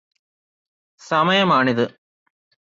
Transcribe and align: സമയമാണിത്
സമയമാണിത് 1.01 1.85